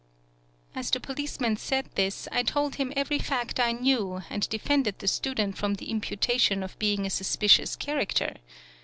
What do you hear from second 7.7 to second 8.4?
character.